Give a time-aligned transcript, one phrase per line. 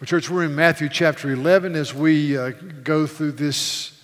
[0.00, 2.52] Well, church, we're in Matthew chapter 11 as we uh,
[2.84, 4.02] go through this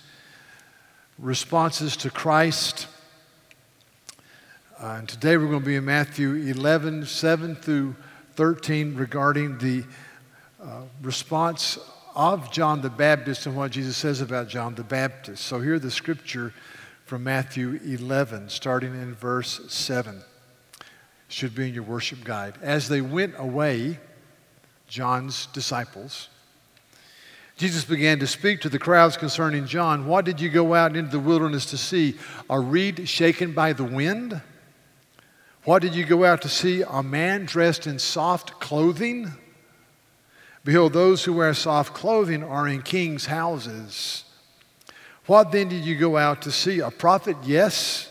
[1.17, 2.85] responses to Christ.
[4.79, 7.95] Uh, and today we're going to be in Matthew 11, 7 through
[8.35, 9.85] 13, regarding the
[10.61, 11.79] uh, response
[12.13, 15.45] of John the Baptist and what Jesus says about John the Baptist.
[15.45, 16.53] So here the scripture
[17.05, 20.21] from Matthew 11, starting in verse 7.
[21.27, 22.53] Should be in your worship guide.
[22.61, 23.97] As they went away,
[24.87, 26.29] John's disciples.
[27.57, 30.05] Jesus began to speak to the crowds concerning John.
[30.05, 32.15] What did you go out into the wilderness to see?
[32.49, 34.41] A reed shaken by the wind?
[35.63, 36.83] What did you go out to see?
[36.83, 39.33] A man dressed in soft clothing?
[40.63, 44.23] Behold, those who wear soft clothing are in kings' houses.
[45.25, 46.79] What then did you go out to see?
[46.79, 47.37] A prophet?
[47.43, 48.09] Yes,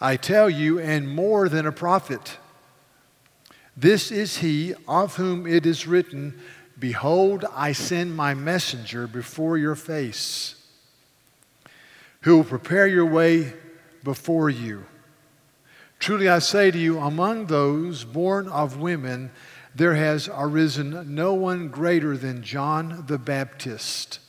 [0.00, 2.38] I tell you, and more than a prophet.
[3.76, 6.38] This is he of whom it is written,
[6.78, 10.54] Behold, I send my messenger before your face,
[12.22, 13.52] who will prepare your way
[14.02, 14.84] before you.
[15.98, 19.30] Truly I say to you, among those born of women,
[19.74, 24.20] there has arisen no one greater than John the Baptist.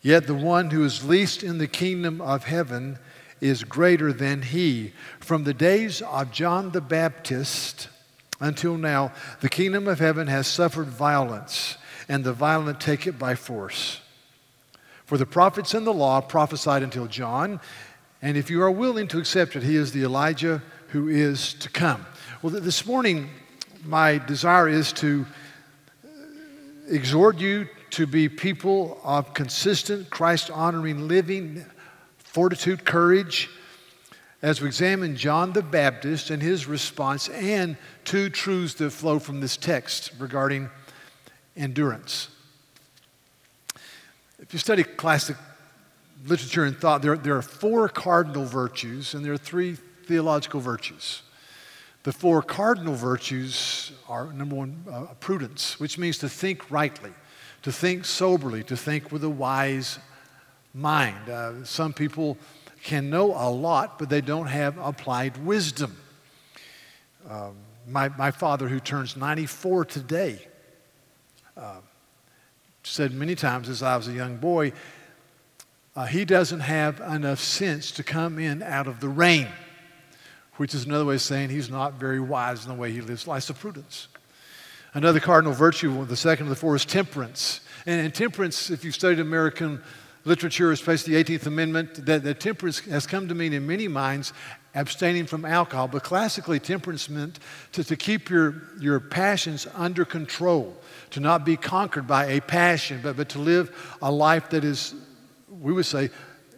[0.00, 2.98] Yet the one who is least in the kingdom of heaven
[3.40, 4.92] is greater than he.
[5.20, 7.88] From the days of John the Baptist,
[8.42, 13.36] until now, the kingdom of heaven has suffered violence, and the violent take it by
[13.36, 14.00] force.
[15.06, 17.60] For the prophets and the law prophesied until John,
[18.20, 21.70] and if you are willing to accept it, he is the Elijah who is to
[21.70, 22.04] come.
[22.42, 23.30] Well, this morning,
[23.84, 25.24] my desire is to
[26.88, 31.64] exhort you to be people of consistent, Christ honoring living,
[32.18, 33.48] fortitude, courage
[34.42, 39.40] as we examine John the Baptist and his response and two truths that flow from
[39.40, 40.68] this text regarding
[41.56, 42.28] endurance.
[44.40, 45.36] If you study classic
[46.26, 49.76] literature and thought, there, there are four cardinal virtues and there are three
[50.06, 51.22] theological virtues.
[52.02, 57.12] The four cardinal virtues are number one, uh, prudence, which means to think rightly,
[57.62, 60.00] to think soberly, to think with a wise
[60.74, 61.28] mind.
[61.28, 62.36] Uh, some people
[62.82, 65.96] can know a lot, but they don't have applied wisdom.
[67.28, 67.56] Um,
[67.86, 70.46] my, my father, who turns 94 today,
[71.56, 71.80] uh,
[72.82, 74.72] said many times as I was a young boy,
[75.94, 79.48] uh, he doesn't have enough sense to come in out of the rain,
[80.56, 83.26] which is another way of saying he's not very wise in the way he lives
[83.26, 84.08] life of prudence.
[84.94, 87.60] Another cardinal virtue, the second of the four, is temperance.
[87.86, 89.82] And, and temperance, if you've studied American
[90.24, 94.32] literature, especially the 18th Amendment, that, that temperance has come to mean in many minds
[94.74, 95.88] abstaining from alcohol.
[95.88, 97.38] But classically, temperance meant
[97.72, 100.76] to, to keep your, your passions under control,
[101.10, 104.94] to not be conquered by a passion, but, but to live a life that is,
[105.48, 106.10] we would say,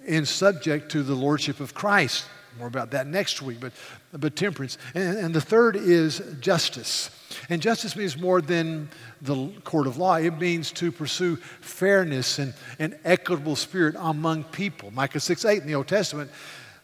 [0.07, 2.27] in subject to the lordship of Christ.
[2.59, 3.73] More about that next week, but,
[4.19, 4.79] but temperance.
[4.95, 7.11] And, and the third is justice.
[7.49, 8.89] And justice means more than
[9.21, 14.91] the court of law, it means to pursue fairness and an equitable spirit among people.
[14.93, 16.31] Micah 6 8 in the Old Testament,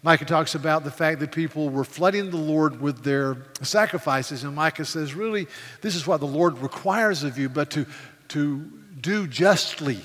[0.02, 4.44] Micah talks about the fact that people were flooding the Lord with their sacrifices.
[4.44, 5.46] And Micah says, really,
[5.82, 7.86] this is what the Lord requires of you, but to,
[8.28, 8.64] to
[8.98, 10.00] do justly,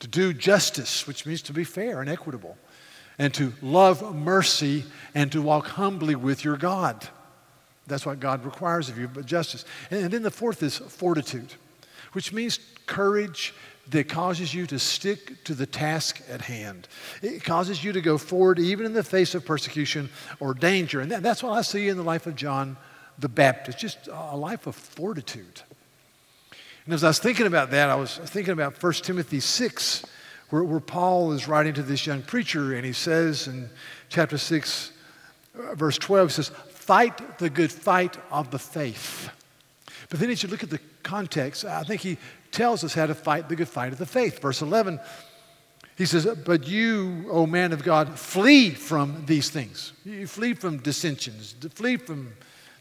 [0.00, 2.56] to do justice, which means to be fair and equitable,
[3.18, 4.84] and to love mercy
[5.14, 7.08] and to walk humbly with your God.
[7.86, 9.64] That's what God requires of you, but justice.
[9.90, 11.54] And then the fourth is fortitude,
[12.12, 13.54] which means courage
[13.90, 16.88] that causes you to stick to the task at hand.
[17.22, 21.00] It causes you to go forward even in the face of persecution or danger.
[21.00, 22.76] And that's what I see in the life of John
[23.18, 25.62] the Baptist, just a life of fortitude.
[26.84, 30.04] And as I was thinking about that, I was thinking about 1 Timothy 6,
[30.50, 33.68] where, where Paul is writing to this young preacher, and he says in
[34.08, 34.92] chapter 6,
[35.58, 39.30] uh, verse 12, he says, fight the good fight of the faith.
[40.08, 42.16] But then as you look at the context, I think he
[42.50, 44.40] tells us how to fight the good fight of the faith.
[44.40, 44.98] Verse 11,
[45.96, 49.92] he says, But you, O man of God, flee from these things.
[50.04, 52.32] You flee from dissensions, flee from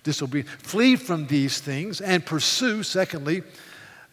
[0.04, 3.44] disobedience, flee from these things, and pursue, secondly,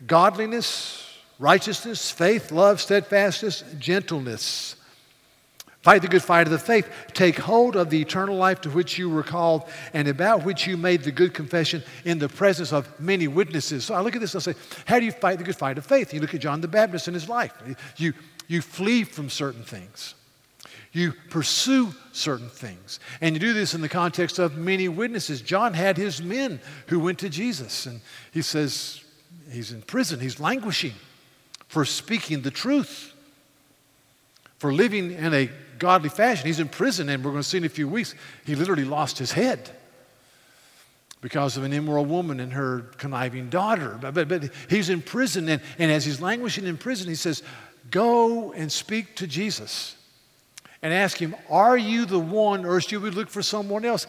[0.07, 1.04] godliness,
[1.39, 4.77] righteousness, faith, love, steadfastness, gentleness.
[5.85, 6.89] Fight the good fight of the faith.
[7.13, 10.79] Take hold of the eternal life to which you were called and about which you
[10.79, 13.85] made the good confession in the presence of many witnesses.
[13.85, 15.77] So I look at this and I say, How do you fight the good fight
[15.77, 16.15] of faith?
[16.15, 17.53] You look at John the Baptist and his life.
[17.99, 18.15] You,
[18.49, 20.15] you flee from certain things,
[20.93, 22.99] you pursue certain things.
[23.21, 25.43] And you do this in the context of many witnesses.
[25.43, 28.01] John had his men who went to Jesus, and
[28.33, 29.05] he says,
[29.51, 30.19] he's in prison.
[30.19, 30.95] He's languishing
[31.69, 33.13] for speaking the truth,
[34.59, 36.47] for living in a godly fashion.
[36.47, 38.15] He's in prison, and we're going to see in a few weeks,
[38.45, 39.71] he literally lost his head
[41.21, 43.99] because of an immoral woman and her conniving daughter.
[44.01, 47.43] But, but, but he's in prison, and, and as he's languishing in prison, he says,
[47.91, 49.97] Go and speak to Jesus
[50.83, 54.07] and ask him, Are you the one, or should we look for someone else?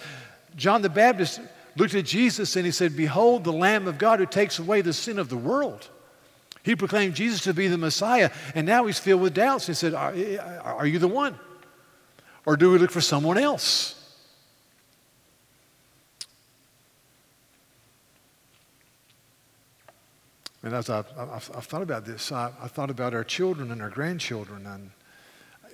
[0.55, 1.39] John the Baptist
[1.75, 4.93] looked at Jesus and he said, Behold, the Lamb of God who takes away the
[4.93, 5.89] sin of the world.
[6.65, 9.67] He proclaimed Jesus to be the Messiah, and now he's filled with doubts.
[9.67, 10.15] He said, Are,
[10.63, 11.37] are you the one?
[12.43, 13.93] Or do we look for someone else?
[20.63, 23.79] And as I've, I've, I've thought about this, I, I, thought about our children and
[23.83, 24.65] our grandchildren.
[24.65, 24.89] And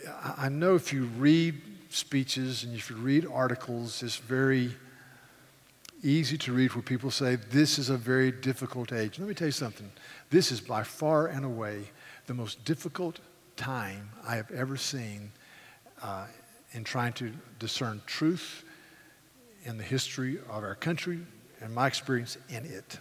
[0.10, 4.76] I, I know if you read speeches and if you read articles, it's very
[6.04, 9.20] easy to read where people say, This is a very difficult age.
[9.20, 9.90] Let me tell you something.
[10.32, 11.84] This is by far and away
[12.26, 13.20] the most difficult
[13.58, 15.30] time I have ever seen
[16.02, 16.26] uh,
[16.72, 18.64] in trying to discern truth
[19.66, 21.20] in the history of our country
[21.60, 22.98] and my experience in it.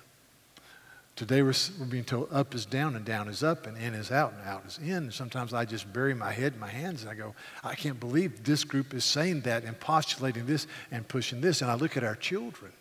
[1.15, 4.11] Today we're, we're being told up is down and down is up and in is
[4.11, 5.13] out and out is in.
[5.13, 8.43] Sometimes I just bury my head in my hands and I go, I can't believe
[8.43, 11.63] this group is saying that and postulating this and pushing this.
[11.63, 12.73] And I look at our children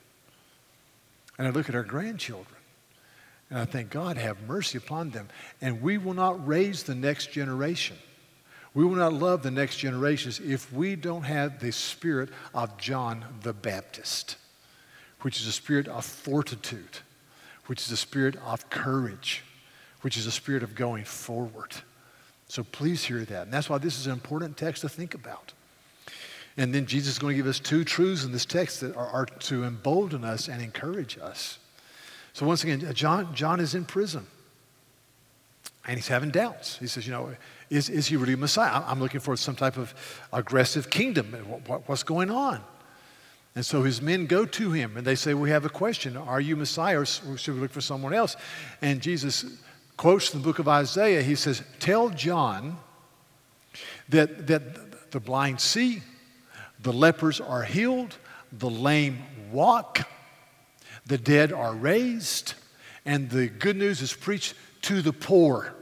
[1.37, 2.58] and I look at our grandchildren
[3.49, 5.27] and I think, God, have mercy upon them.
[5.61, 7.97] And we will not raise the next generation.
[8.73, 13.25] We will not love the next generations if we don't have the spirit of John
[13.41, 14.37] the Baptist,
[15.21, 16.99] which is a spirit of fortitude
[17.69, 19.43] which is a spirit of courage,
[20.01, 21.71] which is a spirit of going forward.
[22.47, 23.43] So please hear that.
[23.43, 25.53] And that's why this is an important text to think about.
[26.57, 29.05] And then Jesus is going to give us two truths in this text that are,
[29.05, 31.59] are to embolden us and encourage us.
[32.33, 34.25] So once again, uh, John, John is in prison.
[35.85, 36.77] And he's having doubts.
[36.77, 37.35] He says, you know,
[37.69, 38.83] is, is he really Messiah?
[38.85, 39.93] I'm looking for some type of
[40.31, 41.31] aggressive kingdom.
[41.65, 42.63] What, what's going on?
[43.55, 46.15] And so his men go to him and they say, We have a question.
[46.15, 48.35] Are you Messiah or should we look for someone else?
[48.81, 49.45] And Jesus
[49.97, 51.21] quotes the book of Isaiah.
[51.21, 52.77] He says, Tell John
[54.09, 56.01] that, that the blind see,
[56.81, 58.15] the lepers are healed,
[58.51, 60.07] the lame walk,
[61.09, 62.53] the dead are raised,
[63.03, 64.53] and the good news is preached
[64.83, 65.73] to the poor.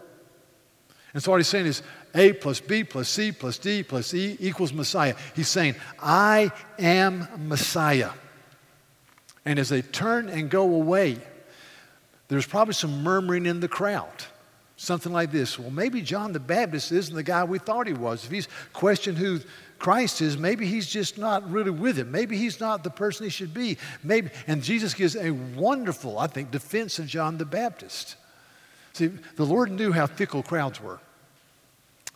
[1.13, 1.83] And so what he's saying is,
[2.15, 5.15] a plus B plus C plus D plus E equals Messiah.
[5.35, 8.11] He's saying, I am Messiah.
[9.45, 11.19] And as they turn and go away,
[12.27, 14.25] there's probably some murmuring in the crowd.
[14.79, 15.57] Something like this.
[15.57, 18.23] Well, maybe John the Baptist isn't the guy we thought he was.
[18.23, 19.39] If he's questioned who
[19.79, 22.11] Christ is, maybe he's just not really with him.
[22.11, 23.79] Maybe he's not the person he should be.
[24.03, 28.17] Maybe, and Jesus gives a wonderful, I think, defense of John the Baptist.
[28.93, 30.99] See, the Lord knew how fickle crowds were.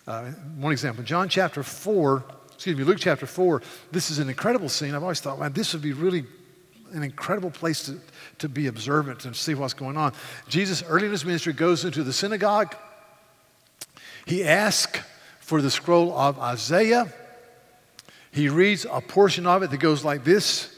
[0.05, 0.25] Uh,
[0.57, 2.23] one example, John chapter 4,
[2.53, 3.61] excuse me, Luke chapter 4,
[3.91, 4.93] this is an incredible scene.
[4.93, 6.25] I've always thought, man, this would be really
[6.93, 7.99] an incredible place to,
[8.39, 10.13] to be observant and see what's going on.
[10.47, 12.75] Jesus, early in his ministry, goes into the synagogue.
[14.25, 14.99] He asks
[15.39, 17.11] for the scroll of Isaiah.
[18.31, 20.73] He reads a portion of it that goes like this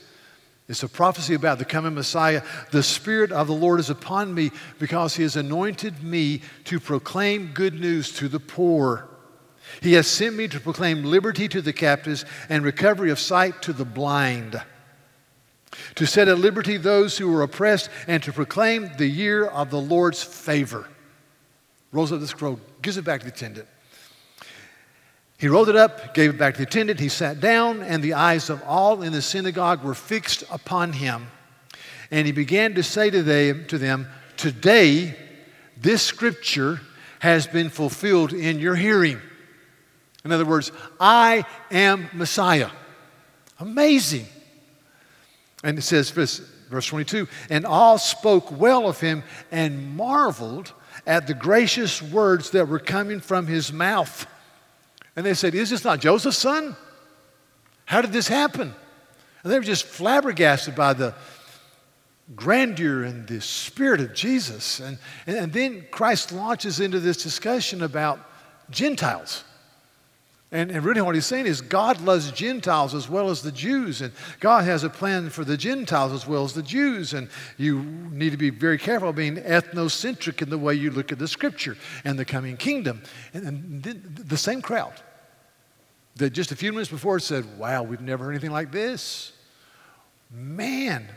[0.67, 2.41] It's a prophecy about the coming Messiah.
[2.71, 7.51] The Spirit of the Lord is upon me because He has anointed me to proclaim
[7.53, 9.07] good news to the poor.
[9.81, 13.73] He has sent me to proclaim liberty to the captives and recovery of sight to
[13.73, 14.61] the blind,
[15.95, 19.81] to set at liberty those who were oppressed, and to proclaim the year of the
[19.81, 20.87] Lord's favor.
[21.91, 23.67] Rolls up the scroll, gives it back to the attendant.
[25.37, 26.99] He rolled it up, gave it back to the attendant.
[26.99, 31.27] He sat down, and the eyes of all in the synagogue were fixed upon him.
[32.11, 35.15] And he began to say to them, to them Today,
[35.77, 36.81] this scripture
[37.19, 39.19] has been fulfilled in your hearing.
[40.25, 42.69] In other words, I am Messiah.
[43.59, 44.25] Amazing.
[45.63, 46.39] And it says, verse,
[46.69, 50.73] verse 22, and all spoke well of him and marveled
[51.07, 54.27] at the gracious words that were coming from his mouth.
[55.15, 56.75] And they said, Is this not Joseph's son?
[57.85, 58.73] How did this happen?
[59.43, 61.13] And they were just flabbergasted by the
[62.35, 64.79] grandeur and the spirit of Jesus.
[64.79, 68.19] And, and, then Christ launches into this discussion about
[68.69, 69.43] Gentiles.
[70.53, 74.01] And, and really, what he's saying is God loves Gentiles as well as the Jews,
[74.01, 77.15] and God has a plan for the Gentiles as well as the Jews.
[77.15, 81.11] And you need to be very careful of being ethnocentric in the way you look
[81.11, 83.01] at the scripture and the coming kingdom.
[83.33, 84.93] And, and the same crowd
[86.17, 89.31] that just a few minutes before said, Wow, we've never heard anything like this.
[90.31, 91.09] Man,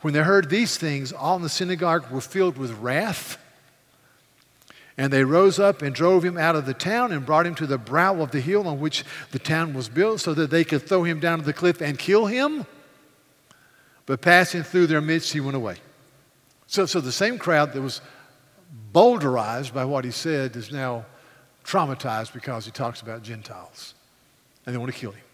[0.00, 3.38] When they heard these things, all in the synagogue were filled with wrath.
[4.98, 7.66] And they rose up and drove him out of the town and brought him to
[7.66, 10.82] the brow of the hill on which the town was built, so that they could
[10.82, 12.66] throw him down to the cliff and kill him.
[14.06, 15.76] But passing through their midst, he went away.
[16.66, 18.00] So, so the same crowd that was
[18.92, 21.06] boulderized by what he said is now
[21.64, 23.94] traumatized because he talks about Gentiles.
[24.66, 25.24] And they want to kill him.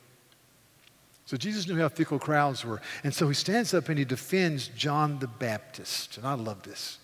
[1.26, 2.82] So Jesus knew how fickle crowds were.
[3.02, 6.18] And so he stands up and he defends John the Baptist.
[6.18, 6.98] And I love this.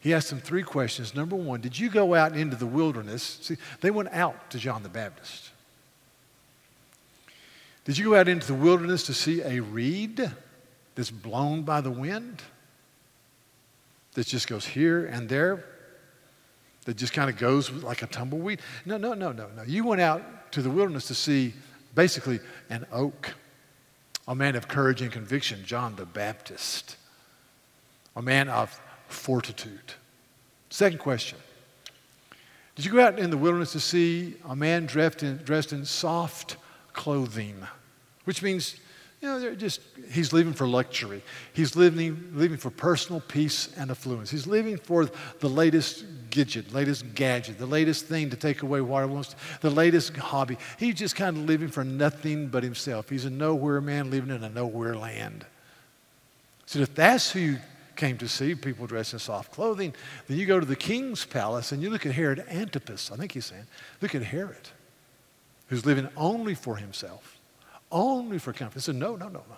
[0.00, 1.14] He asked them three questions.
[1.14, 3.38] Number one, did you go out into the wilderness?
[3.42, 5.50] See, they went out to John the Baptist.
[7.84, 10.30] Did you go out into the wilderness to see a reed
[10.94, 12.42] that's blown by the wind?
[14.14, 15.64] That just goes here and there?
[16.84, 18.60] That just kind of goes like a tumbleweed?
[18.84, 19.62] No, no, no, no, no.
[19.62, 21.52] You went out to the wilderness to see
[21.94, 23.34] basically an oak
[24.28, 26.96] a man of courage and conviction, John the Baptist,
[28.14, 29.94] a man of fortitude.
[30.70, 31.38] Second question
[32.74, 35.84] Did you go out in the wilderness to see a man dressed in, dressed in
[35.84, 36.56] soft
[36.92, 37.56] clothing?
[38.24, 38.76] Which means,
[39.20, 41.22] you know, just, he's living for luxury.
[41.52, 44.30] He's living, living for personal peace and affluence.
[44.30, 45.08] He's living for
[45.38, 50.16] the latest gadget, latest gadget, the latest thing to take away water wants, the latest
[50.16, 50.58] hobby.
[50.78, 53.08] He's just kind of living for nothing but himself.
[53.08, 55.46] He's a nowhere man living in a nowhere land.
[56.66, 57.58] So if that's who you
[57.96, 59.94] came to see, people dressed in soft clothing,
[60.26, 63.32] then you go to the king's palace and you look at Herod Antipas, I think
[63.32, 63.66] he's saying,
[64.00, 64.68] look at Herod,
[65.68, 67.38] who's living only for himself,
[67.90, 68.74] only for comfort.
[68.74, 69.56] He said, no, no, no, no.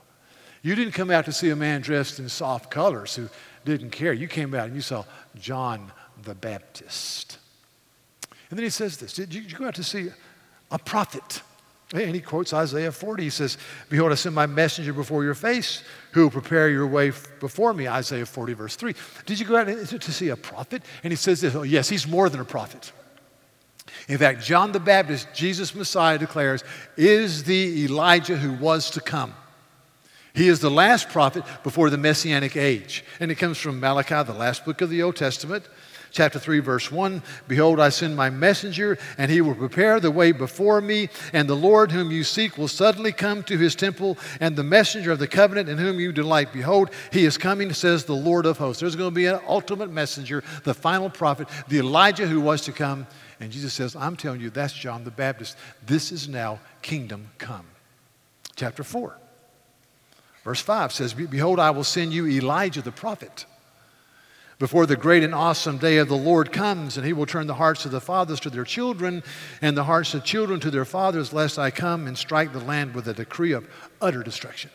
[0.62, 3.28] You didn't come out to see a man dressed in soft colors who
[3.64, 4.12] didn't care.
[4.12, 5.04] You came out and you saw
[5.36, 5.92] John
[6.22, 7.38] the Baptist.
[8.50, 10.08] And then he says this Did you, go out to see
[10.70, 11.42] a prophet?
[11.94, 13.22] And he quotes Isaiah 40.
[13.22, 13.56] He says,
[13.88, 17.88] Behold, I send my messenger before your face who will prepare your way before me.
[17.88, 18.94] Isaiah 40, verse 3.
[19.24, 20.82] Did you go out to see a prophet?
[21.02, 22.92] And he says this, oh, yes, he's more than a prophet.
[24.06, 26.62] In fact, John the Baptist, Jesus Messiah, declares,
[26.96, 29.34] is the Elijah who was to come.
[30.34, 33.02] He is the last prophet before the Messianic age.
[33.18, 35.64] And it comes from Malachi, the last book of the Old Testament
[36.10, 40.32] chapter 3, verse 1 Behold, I send my messenger, and he will prepare the way
[40.32, 41.08] before me.
[41.32, 45.12] And the Lord whom you seek will suddenly come to his temple, and the messenger
[45.12, 46.52] of the covenant in whom you delight.
[46.52, 48.80] Behold, he is coming, says the Lord of hosts.
[48.80, 52.72] There's going to be an ultimate messenger, the final prophet, the Elijah who was to
[52.72, 53.06] come.
[53.40, 55.56] And Jesus says, I'm telling you, that's John the Baptist.
[55.86, 57.66] This is now kingdom come.
[58.56, 59.16] Chapter 4.
[60.42, 63.44] Verse 5 says, Behold, I will send you Elijah the prophet
[64.58, 67.54] before the great and awesome day of the Lord comes, and he will turn the
[67.54, 69.22] hearts of the fathers to their children,
[69.62, 72.94] and the hearts of children to their fathers, lest I come and strike the land
[72.94, 73.68] with a decree of
[74.00, 74.70] utter destruction.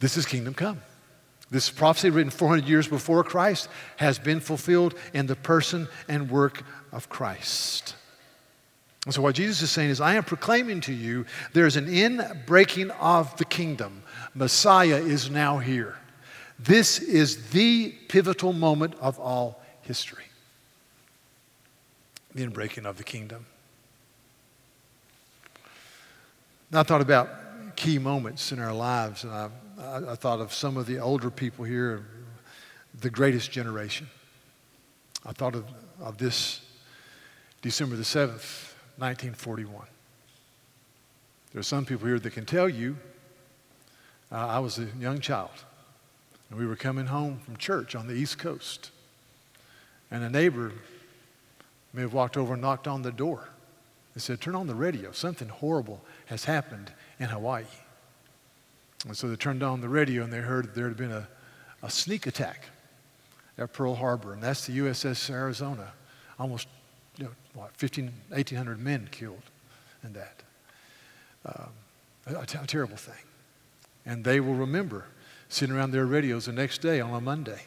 [0.00, 0.82] This is kingdom come.
[1.50, 6.62] This prophecy, written 400 years before Christ, has been fulfilled in the person and work
[6.92, 7.94] of Christ.
[9.04, 12.90] And so, what Jesus is saying is, I am proclaiming to you there's an in-breaking
[12.92, 14.02] of the kingdom.
[14.34, 15.96] Messiah is now here.
[16.58, 20.24] This is the pivotal moment of all history
[22.34, 23.46] the inbreaking of the kingdom.
[26.70, 27.28] Now, I thought about
[27.76, 31.30] key moments in our lives, and I, I, I thought of some of the older
[31.30, 32.04] people here,
[33.00, 34.08] the greatest generation.
[35.24, 35.64] I thought of,
[36.00, 36.60] of this
[37.62, 39.86] December the 7th, 1941.
[41.52, 42.96] There are some people here that can tell you
[44.32, 45.50] uh, I was a young child.
[46.54, 48.92] And we were coming home from church on the East Coast.
[50.08, 50.70] And a neighbor
[51.92, 53.48] may have walked over and knocked on the door
[54.14, 55.10] and said, Turn on the radio.
[55.10, 57.64] Something horrible has happened in Hawaii.
[59.04, 61.26] And so they turned on the radio and they heard there had been a,
[61.82, 62.66] a sneak attack
[63.58, 65.92] at Pearl Harbor, and that's the USS Arizona.
[66.38, 66.68] Almost,
[67.18, 69.42] you know, what, 15, 1,800 men killed
[70.04, 70.40] in that.
[71.46, 71.70] Um,
[72.26, 73.24] a, a terrible thing.
[74.06, 75.06] And they will remember
[75.48, 77.62] sitting around their radios the next day on a Monday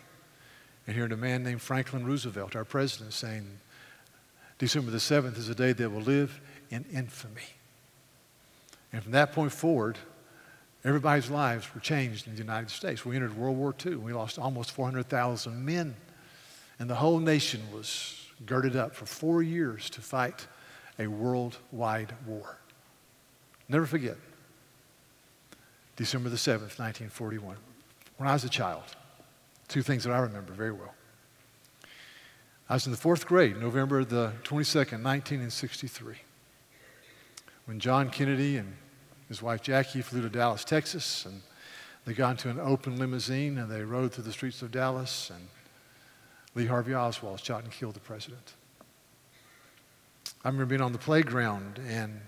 [0.86, 3.60] and hearing a man named Franklin Roosevelt, our president, saying,
[4.57, 7.41] December the 7th is a day that will live in infamy.
[8.91, 9.98] And from that point forward,
[10.84, 13.05] everybody's lives were changed in the United States.
[13.05, 13.98] We entered World War II.
[13.98, 15.96] We lost almost 400,000 men.
[16.79, 20.48] And the whole nation was girded up for four years to fight
[20.98, 22.57] a worldwide war.
[23.69, 24.15] Never forget,
[25.98, 27.57] December the 7th, 1941
[28.17, 28.83] when I was a child.
[29.67, 30.93] Two things that I remember very well.
[32.69, 36.15] I was in the fourth grade, November the 22nd, 1963,
[37.65, 38.75] when John Kennedy and
[39.29, 41.41] his wife Jackie flew to Dallas, Texas, and
[42.07, 45.50] They got into an open limousine and they rode through the streets of Dallas, and
[46.55, 48.53] Lee Harvey Oswald shot and killed the president.
[50.41, 52.21] I remember being on the playground and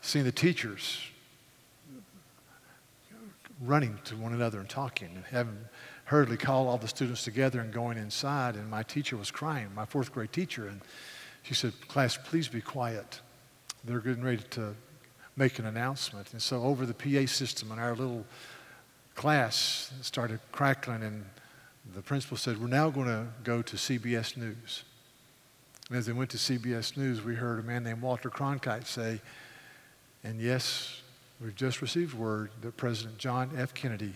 [0.00, 1.00] seeing the teachers
[3.64, 5.56] running to one another and talking and having
[6.04, 8.56] hurriedly called all the students together and going inside.
[8.56, 10.68] And my teacher was crying, my fourth grade teacher.
[10.68, 10.80] And
[11.42, 13.20] she said, Class, please be quiet.
[13.84, 14.74] They're getting ready to
[15.36, 16.32] make an announcement.
[16.32, 18.24] And so over the PA system in our little
[19.14, 21.24] class started crackling and
[21.94, 24.84] the principal said, We're now going to go to CBS News.
[25.88, 29.20] And as they went to CBS News, we heard a man named Walter Cronkite say,
[30.22, 31.01] And yes,
[31.42, 33.74] we've just received word that President John F.
[33.74, 34.14] Kennedy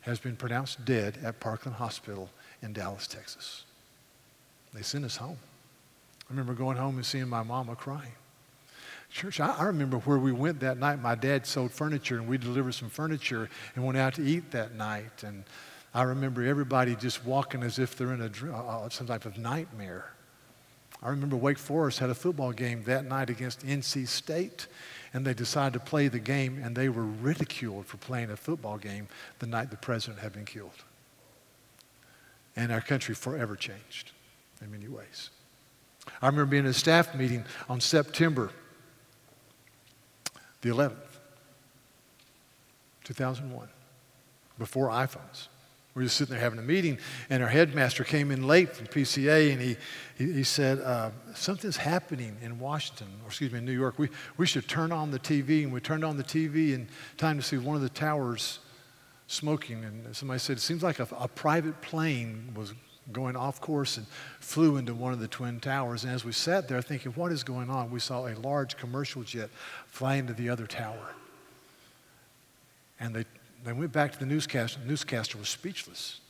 [0.00, 2.30] has been pronounced dead at Parkland Hospital
[2.62, 3.64] in Dallas, Texas.
[4.72, 5.38] They sent us home.
[6.22, 8.12] I remember going home and seeing my mama crying.
[9.10, 11.02] Church, I, I, remember where we went that night.
[11.02, 14.76] My dad sold furniture, and we delivered some furniture and went out to eat that
[14.76, 15.24] night.
[15.24, 15.42] And
[15.92, 20.12] I remember everybody just walking as if they're in a, uh, some type of nightmare.
[21.02, 24.68] I remember Wake Forest had a football game that night against NC State,
[25.12, 28.78] and they decided to play the game, and they were ridiculed for playing a football
[28.78, 29.08] game
[29.40, 30.84] the night the president had been killed.
[32.56, 34.12] And our country forever changed
[34.62, 35.30] in many ways.
[36.22, 38.50] I remember being in a staff meeting on September
[40.62, 40.96] the 11th,
[43.04, 43.68] 2001,
[44.58, 45.48] before iPhones.
[45.94, 46.98] We were just sitting there having a meeting,
[47.30, 49.76] and our headmaster came in late from PCA, and he,
[50.16, 53.98] he, he said, uh, Something's happening in Washington, or excuse me, in New York.
[53.98, 55.64] We, we should turn on the TV.
[55.64, 58.60] And we turned on the TV, in time to see one of the towers
[59.26, 59.84] smoking.
[59.84, 62.72] And somebody said, It seems like a, a private plane was
[63.10, 64.06] going off course and
[64.38, 66.04] flew into one of the twin towers.
[66.04, 67.90] And as we sat there thinking, What is going on?
[67.90, 69.50] we saw a large commercial jet
[69.88, 71.14] fly into the other tower.
[73.00, 73.24] And they
[73.64, 74.80] they went back to the newscaster.
[74.80, 76.20] The newscaster was speechless.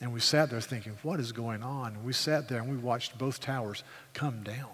[0.00, 1.94] And we sat there thinking, what is going on?
[1.94, 4.70] And we sat there and we watched both towers come down.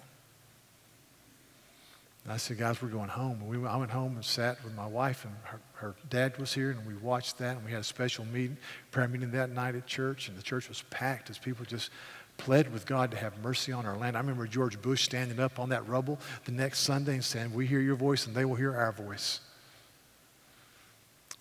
[2.25, 3.39] And I said, guys, we're going home.
[3.41, 6.53] And we, I went home and sat with my wife, and her, her dad was
[6.53, 7.57] here, and we watched that.
[7.57, 8.57] And we had a special meeting,
[8.91, 11.91] prayer meeting that night at church, and the church was packed as people just
[12.37, 14.17] pled with God to have mercy on our land.
[14.17, 17.65] I remember George Bush standing up on that rubble the next Sunday and saying, We
[17.65, 19.41] hear your voice, and they will hear our voice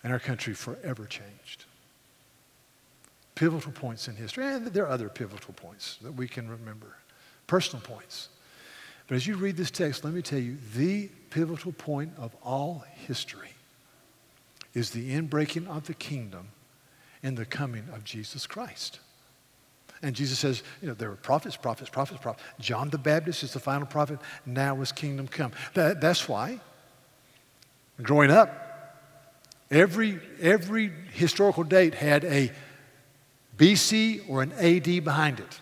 [0.06, 1.64] and our country forever changed.
[3.34, 6.94] Pivotal points in history, and there are other pivotal points that we can remember,
[7.48, 8.28] personal points.
[9.08, 12.84] But as you read this text, let me tell you the pivotal point of all
[13.08, 13.48] history
[14.74, 16.50] is the inbreaking of the kingdom
[17.24, 19.00] and the coming of Jesus Christ.
[20.02, 22.44] And Jesus says, you know, there were prophets, prophets, prophets, prophets.
[22.60, 24.20] John the Baptist is the final prophet.
[24.46, 25.50] Now is kingdom come.
[25.74, 26.60] That, that's why,
[28.00, 28.65] growing up,
[29.70, 32.52] Every, every historical date had a
[33.56, 35.60] BC or an AD behind it.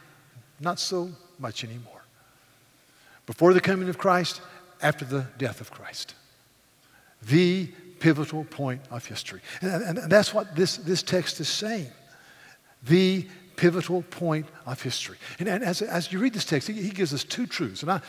[0.60, 2.04] Not so much anymore.
[3.26, 4.40] Before the coming of Christ,
[4.82, 6.14] after the death of Christ.
[7.22, 9.40] The pivotal point of history.
[9.62, 11.90] And, and that's what this, this text is saying.
[12.82, 15.16] The pivotal point of history.
[15.38, 17.82] And, and as, as you read this text, he, he gives us two truths.
[17.82, 18.02] And I,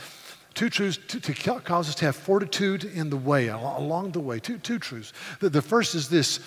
[0.56, 4.39] Two truths to, to, cause us to have fortitude in the way, along the way.
[4.39, 5.12] Two, two truths.
[5.41, 6.39] The, the first is this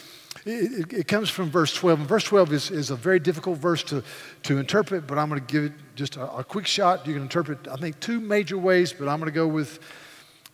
[0.47, 2.01] it, it, comes from verse 12.
[2.01, 4.03] And verse 12 is, is a very difficult verse to,
[4.45, 7.07] to interpret, but I'm going to give it just a, a, quick shot.
[7.07, 9.79] You can interpret, I think, two major ways, but I'm going to go with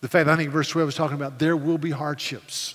[0.01, 2.75] the fact I think verse 12 is talking about there will be hardships.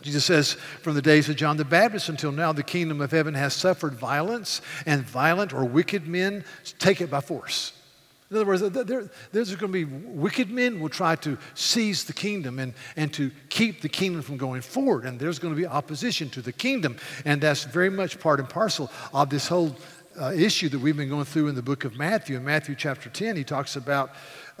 [0.00, 3.34] Jesus says, from the days of John the Baptist until now, the kingdom of heaven
[3.34, 6.44] has suffered violence, and violent or wicked men
[6.78, 7.72] take it by force.
[8.32, 12.14] In other words, there, there's going to be wicked men will try to seize the
[12.14, 15.04] kingdom and, and to keep the kingdom from going forward.
[15.04, 16.96] And there's going to be opposition to the kingdom.
[17.26, 19.76] And that's very much part and parcel of this whole
[20.18, 22.38] uh, issue that we've been going through in the book of Matthew.
[22.38, 24.12] In Matthew chapter 10, he talks about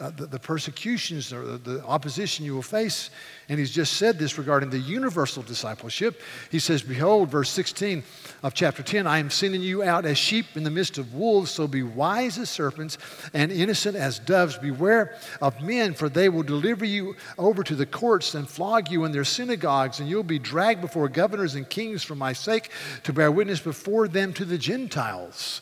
[0.02, 3.10] uh, the, the, persecutions or the, the opposition you will face.
[3.48, 6.20] And he's just said this regarding the universal discipleship.
[6.50, 8.02] He says, Behold, verse 16
[8.42, 11.52] of chapter 10, I am sending you out as sheep in the midst of wolves,
[11.52, 12.98] so be wise as serpents
[13.32, 14.58] and innocent as doves.
[14.58, 19.04] Beware of men, for they will deliver you over to the courts and flog you
[19.04, 22.70] in their synagogues, and you'll be dragged before governors and kings for my sake
[23.04, 25.60] to bear witness before them to the Gentiles.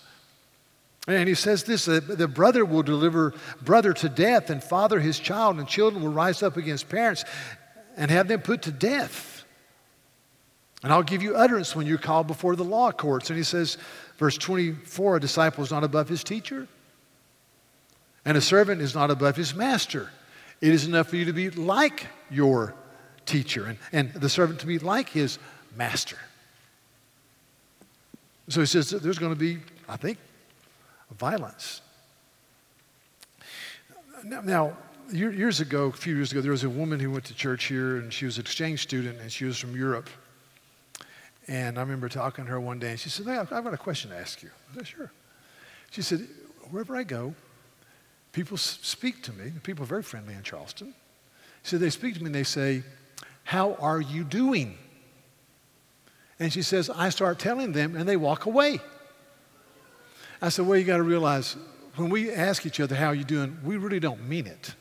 [1.07, 5.59] And he says this the brother will deliver brother to death, and father his child,
[5.59, 7.25] and children will rise up against parents
[7.97, 9.45] and have them put to death.
[10.83, 13.29] And I'll give you utterance when you're called before the law courts.
[13.29, 13.77] And he says,
[14.19, 16.67] verse 24, a disciple is not above his teacher,
[18.25, 20.11] and a servant is not above his master.
[20.61, 22.75] It is enough for you to be like your
[23.27, 25.39] teacher, and, and the servant to be like his
[25.77, 26.19] master.
[28.49, 29.59] So he says there's going to be,
[29.89, 30.19] I think,
[31.19, 31.83] violence.
[34.25, 34.77] Now, now,
[35.13, 37.97] years ago, a few years ago, there was a woman who went to church here,
[37.97, 40.09] and she was an exchange student, and she was from Europe.
[41.49, 43.79] And I remember talking to her one day, and she said, hey, I've got a
[43.79, 44.51] question to ask you.
[44.71, 45.13] I said, sure.
[45.91, 46.29] She said,
[46.71, 47.35] wherever I go,
[48.33, 49.53] people speak to me.
[49.63, 50.95] People are very friendly in Charleston.
[51.63, 52.83] She said, they speak to me and they say,
[53.43, 54.79] how are you doing?
[56.39, 58.81] And she says, I start telling them and they walk away.
[60.43, 61.57] I said, well, you got to realize
[61.97, 64.75] when we ask each other, how are you doing, we really don't mean it.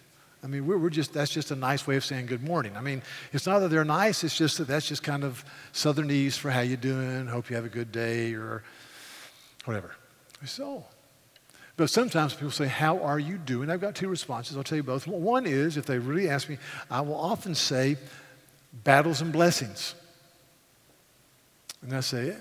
[0.43, 2.77] I mean, we're, we're, just, that's just a nice way of saying good morning.
[2.77, 3.01] I mean,
[3.33, 5.43] it's not that they're nice, it's just that that's just kind of
[5.73, 8.63] Southernese for how you doing, hope you have a good day, or
[9.65, 9.91] whatever.
[10.45, 10.85] So, oh.
[11.75, 13.69] but sometimes people say, How are you doing?
[13.69, 14.55] I've got two responses.
[14.55, 15.05] I'll tell you both.
[15.05, 16.57] One is, if they really ask me,
[16.89, 17.97] I will often say,
[18.71, 19.95] Battles and blessings.
[21.81, 22.35] And I say,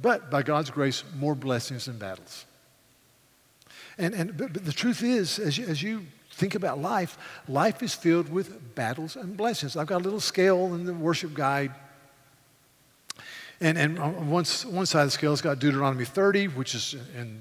[0.00, 2.44] But by God's grace, more blessings than battles.
[3.98, 7.82] And, and but, but the truth is, as you, as you think about life, life
[7.82, 9.76] is filled with battles and blessings.
[9.76, 11.72] I've got a little scale in the worship guide
[13.60, 17.40] and, and on one, side of the scale, it's got Deuteronomy 30, which is in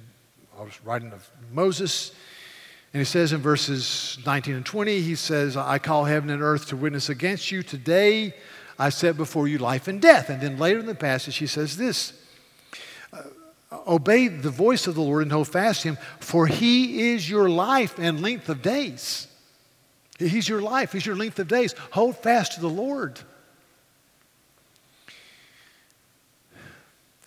[0.60, 2.12] I was writing of Moses.
[2.91, 6.70] And he says in verses 19 and 20, he says, I call heaven and earth
[6.70, 7.62] to witness against you.
[7.62, 8.34] Today
[8.80, 10.32] I set before you life and death.
[10.32, 12.13] And then later in the passage, he says this
[13.71, 17.49] Obey the voice of the Lord and hold fast to him, for he is your
[17.49, 19.27] life and length of days.
[20.17, 21.75] He's your life, he's your length of days.
[21.91, 23.19] Hold fast to the Lord.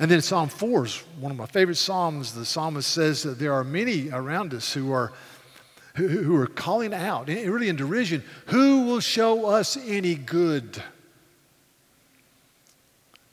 [0.01, 2.33] And then Psalm 4 is one of my favorite Psalms.
[2.33, 5.13] The psalmist says that there are many around us who are,
[5.97, 10.83] who, who are calling out, eh, really in derision, who will show us any good?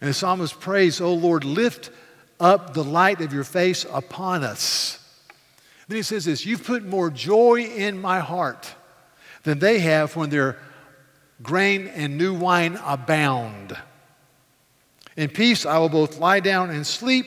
[0.02, 1.90] And the psalmist prays, O Lord, lift
[2.40, 5.00] up the light of your face upon us.
[5.88, 8.74] Then he says this You've put more joy in my heart
[9.44, 10.58] than they have when their
[11.42, 13.78] grain and new wine abound.
[15.16, 17.26] In peace I will both lie down and sleep.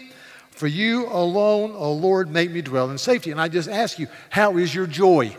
[0.51, 3.31] For you alone, O Lord, make me dwell in safety.
[3.31, 5.35] And I just ask you, how is your joy?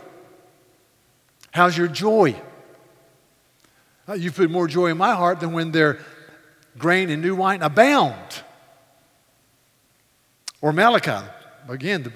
[1.52, 2.34] How's your joy?
[4.08, 6.00] Uh, you put more joy in my heart than when their
[6.76, 8.42] grain and new wine abound.
[10.62, 11.26] Or Malachi,
[11.68, 12.12] again, the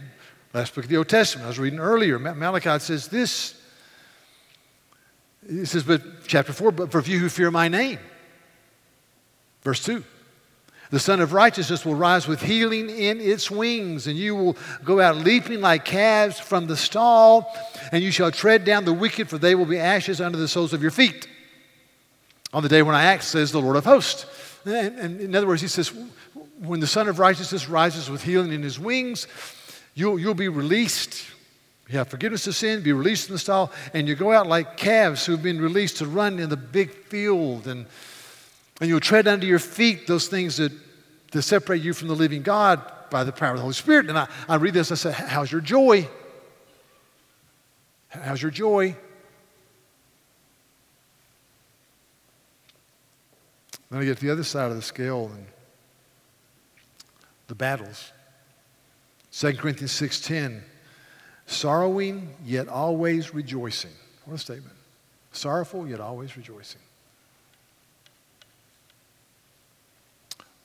[0.55, 2.19] last book of the Old Testament, I was reading earlier.
[2.19, 3.61] Malachi says this.
[5.49, 7.99] It says, but chapter 4, but for you who fear my name.
[9.63, 10.03] Verse 2.
[10.91, 15.01] The Sun of Righteousness will rise with healing in its wings, and you will go
[15.01, 17.53] out leaping like calves from the stall,
[17.91, 20.73] and you shall tread down the wicked, for they will be ashes under the soles
[20.73, 21.27] of your feet.
[22.53, 24.27] On the day when I act, says the Lord of hosts.
[24.65, 25.93] And, and in other words, he says,
[26.61, 29.27] when the Sun of Righteousness rises with healing in his wings,
[29.95, 31.25] you'll, you'll be released.
[31.89, 34.77] You have forgiveness of sin, be released from the stall, and you go out like
[34.77, 37.87] calves who've been released to run in the big field and
[38.81, 40.73] and you'll tread under your feet those things that,
[41.33, 44.09] that separate you from the living God by the power of the Holy Spirit.
[44.09, 46.09] And I, I read this, I say, How's your joy?
[48.09, 48.97] How's your joy?
[53.91, 55.47] Then I get to the other side of the scale and
[57.49, 58.13] the battles.
[59.33, 60.61] 2 Corinthians 6.10,
[61.47, 63.93] sorrowing yet always rejoicing.
[64.25, 64.77] What a statement.
[65.33, 66.81] Sorrowful yet always rejoicing.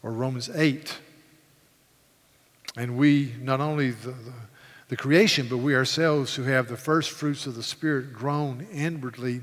[0.03, 0.97] or Romans 8.
[2.77, 4.33] And we, not only the, the,
[4.89, 9.41] the, creation, but we ourselves who have the first fruits of the Spirit groan inwardly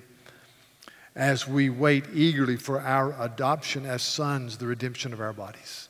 [1.14, 5.87] as we wait eagerly for our adoption as sons, the redemption of our bodies.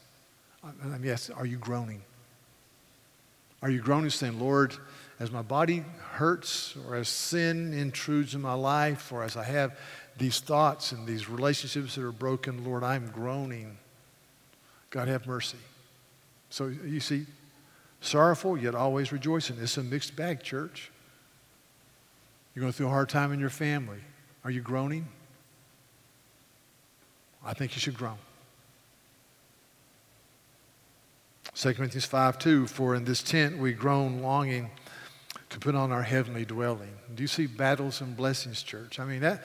[0.64, 2.02] I mean, yes, are you groaning?
[3.62, 4.76] Are you groaning saying, Lord,
[5.20, 9.76] as my body hurts, or as sin intrudes in my life, or as I have
[10.16, 13.78] these thoughts and these relationships that are broken, Lord, I'm groaning.
[14.90, 15.58] God have mercy.
[16.50, 17.26] So you see,
[18.00, 19.56] sorrowful yet always rejoicing.
[19.60, 20.90] It's a mixed bag, church.
[22.54, 24.00] You're going through a hard time in your family.
[24.44, 25.06] Are you groaning?
[27.44, 28.18] I think you should groan.
[31.58, 34.70] 2 Corinthians 5 2 For in this tent we groan, longing
[35.50, 36.92] to put on our heavenly dwelling.
[37.14, 39.00] Do you see battles and blessings, church?
[39.00, 39.42] I mean, that,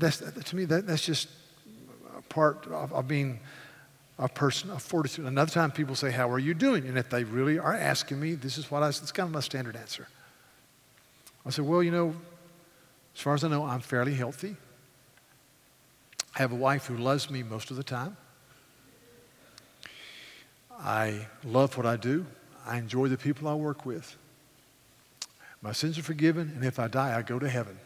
[0.00, 1.28] that's, to me, that, that's just
[2.18, 3.38] a part of, of being
[4.18, 5.26] a person of fortitude.
[5.26, 6.88] Another time people say, How are you doing?
[6.88, 9.40] And if they really are asking me, this is what I, it's kind of my
[9.40, 10.08] standard answer.
[11.44, 12.16] I say, Well, you know,
[13.14, 14.56] as far as I know, I'm fairly healthy.
[16.34, 18.16] I have a wife who loves me most of the time.
[20.78, 22.26] I love what I do.
[22.66, 24.16] I enjoy the people I work with.
[25.62, 27.78] My sins are forgiven, and if I die, I go to heaven.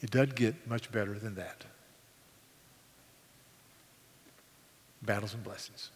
[0.00, 1.64] It doesn't get much better than that.
[5.02, 5.90] Battles and blessings.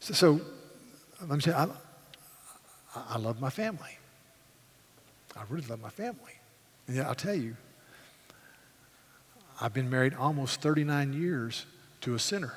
[0.00, 0.40] So, so
[1.20, 1.68] let me say, I,
[2.94, 3.98] I love my family.
[5.36, 6.32] I really love my family.
[6.86, 7.56] And yeah, I'll tell you,
[9.60, 11.66] I've been married almost 39 years
[12.02, 12.54] to a sinner.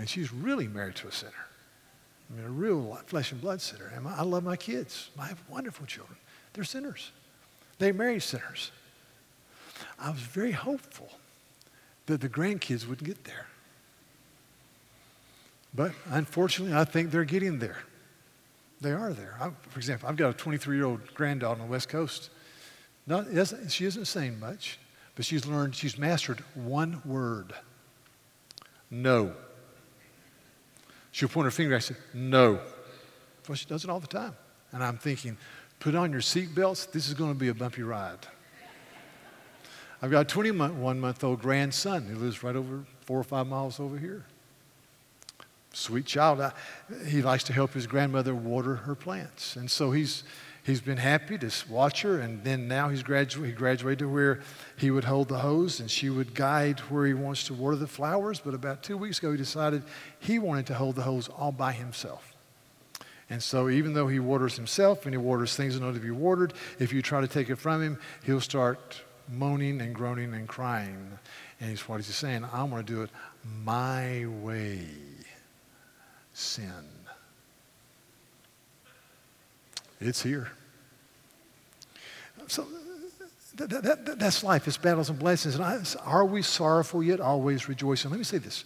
[0.00, 1.46] And she's really married to a sinner.
[2.30, 3.92] I mean, a real flesh and blood sinner.
[3.94, 5.10] And I love my kids.
[5.18, 6.16] I have wonderful children.
[6.54, 7.12] They're sinners.
[7.78, 8.70] They marry sinners.
[9.98, 11.10] I was very hopeful
[12.06, 13.46] that the grandkids would get there.
[15.74, 17.80] But unfortunately, I think they're getting there.
[18.80, 19.36] They are there.
[19.38, 22.30] I, for example, I've got a 23 year old granddaughter on the West Coast.
[23.06, 23.26] Not,
[23.68, 24.78] she isn't saying much,
[25.14, 27.52] but she's learned, she's mastered one word
[28.90, 29.32] no.
[31.12, 31.76] She'll point her finger.
[31.76, 32.60] I said, no.
[33.48, 34.36] Well, she does it all the time.
[34.72, 35.36] And I'm thinking,
[35.80, 36.92] put on your seatbelts.
[36.92, 38.26] This is going to be a bumpy ride.
[40.02, 43.80] I've got a 21 month old grandson who lives right over four or five miles
[43.80, 44.24] over here.
[45.72, 46.40] Sweet child.
[46.40, 46.52] I,
[47.06, 49.56] he likes to help his grandmother water her plants.
[49.56, 50.24] And so he's,
[50.62, 52.20] he's been happy to watch her.
[52.20, 54.40] And then now he's gradu- he graduated to where
[54.76, 57.86] he would hold the hose and she would guide where he wants to water the
[57.86, 58.40] flowers.
[58.40, 59.82] But about two weeks ago, he decided
[60.18, 62.34] he wanted to hold the hose all by himself.
[63.30, 66.10] And so, even though he waters himself and he waters things that know to be
[66.10, 70.48] watered, if you try to take it from him, he'll start moaning and groaning and
[70.48, 71.18] crying.
[71.60, 72.44] And he's, what is he saying?
[72.52, 73.10] I want to do it
[73.44, 74.84] my way.
[76.32, 76.99] Sin.
[80.00, 80.48] It's here.
[82.48, 82.66] So
[83.56, 84.66] that, that, that's life.
[84.66, 85.54] It's battles and blessings.
[85.54, 88.10] And I, are we sorrowful yet always rejoicing?
[88.10, 88.64] Let me say this.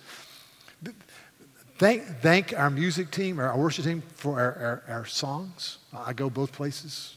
[1.76, 5.78] Thank, thank our music team, our worship team, for our, our, our songs.
[5.92, 7.16] I go both places.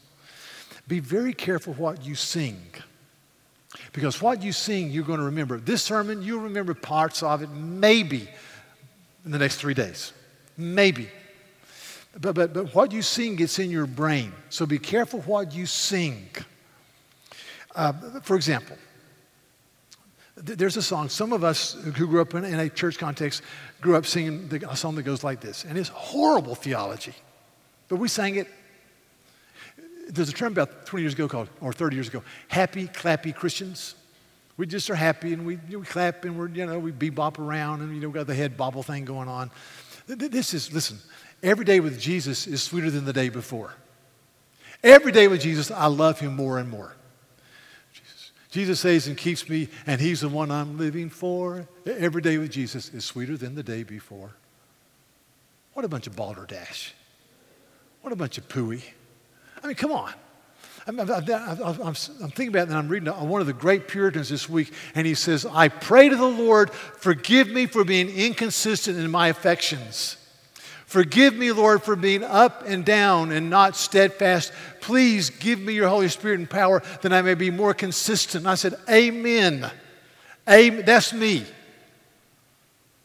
[0.88, 2.60] Be very careful what you sing.
[3.93, 5.60] Because what you sing, you're going to remember.
[5.60, 8.27] This sermon, you'll remember parts of it maybe
[9.25, 10.13] in the next three days.
[10.58, 11.10] Maybe.
[12.19, 14.32] But, but, but what you sing gets in your brain.
[14.49, 16.30] So be careful what you sing.
[17.75, 18.75] Uh, for example,
[20.43, 23.43] th- there's a song, some of us who grew up in, in a church context
[23.82, 25.63] grew up singing the, a song that goes like this.
[25.63, 27.13] And it's horrible theology,
[27.88, 28.47] but we sang it.
[30.10, 33.93] There's a term about 20 years ago called, or 30 years ago, happy, clappy Christians.
[34.56, 37.82] We just are happy and we, we clap and we're, you know, we bebop around
[37.82, 39.51] and, you know, we got the head bobble thing going on.
[40.08, 40.97] This is, listen,
[41.43, 43.73] every day with Jesus is sweeter than the day before.
[44.84, 46.95] Every day with Jesus, I love him more and more.
[48.50, 51.67] Jesus, saves and keeps me, and he's the one I'm living for.
[51.86, 54.32] Every day with Jesus is sweeter than the day before.
[55.73, 56.93] What a bunch of balderdash.
[58.02, 58.82] What a bunch of pooey.
[59.62, 60.13] I mean, come on.
[60.88, 64.47] I'm, I'm, I'm, thinking about it, and I'm reading one of the great Puritans this
[64.47, 69.12] week, and he says, I pray to the Lord, forgive me for being inconsistent in
[69.12, 70.15] my affections.
[70.88, 74.54] Forgive me, Lord, for being up and down and not steadfast.
[74.80, 78.47] Please give me your Holy Spirit and power that I may be more consistent.
[78.47, 79.69] I said, Amen.
[80.50, 80.86] Amen.
[80.86, 81.45] That's me.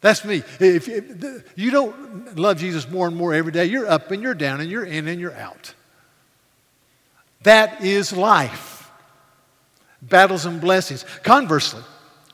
[0.00, 0.44] That's me.
[0.60, 4.34] If, if you don't love Jesus more and more every day, you're up and you're
[4.34, 5.74] down and you're in and you're out.
[7.42, 8.92] That is life.
[10.00, 11.04] Battles and blessings.
[11.24, 11.82] Conversely,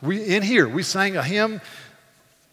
[0.02, 1.62] we in here we sang a hymn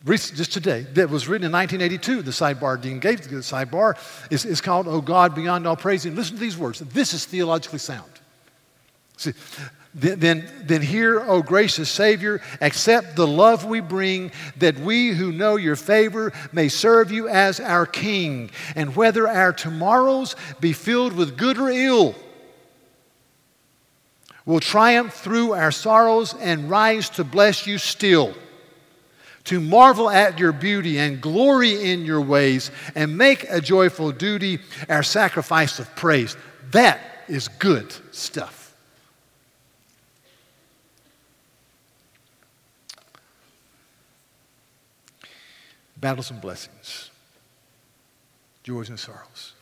[0.05, 2.21] just today that was written in 1982.
[2.21, 3.97] The sidebar Dean gave the sidebar
[4.29, 6.79] is, is called "Oh God Beyond All Praise." And listen to these words.
[6.79, 8.11] This is theologically sound.
[9.17, 9.33] See,
[9.95, 15.31] then, then, then hear, O gracious Savior, accept the love we bring, that we who
[15.31, 18.51] know your favor may serve you as our King.
[18.75, 22.13] And whether our tomorrows be filled with good or ill,
[24.45, 28.35] will triumph through our sorrows and rise to bless you still,
[29.45, 34.59] to marvel at your beauty and glory in your ways, and make a joyful duty
[34.89, 36.35] our sacrifice of praise.
[36.71, 38.75] That is good stuff.
[45.97, 47.09] Battles and blessings,
[48.63, 49.53] joys and sorrows.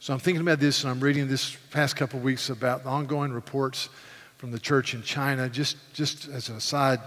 [0.00, 2.90] So I'm thinking about this, and I'm reading this past couple of weeks about the
[2.90, 3.88] ongoing reports
[4.36, 5.48] from the church in China.
[5.48, 7.00] Just, just as an aside,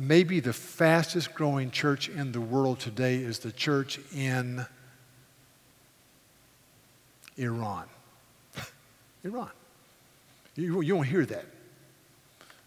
[0.00, 4.66] maybe the fastest growing church in the world today is the church in
[7.36, 7.84] Iran.
[9.24, 9.50] Iran.
[10.56, 11.44] You, you won't hear that.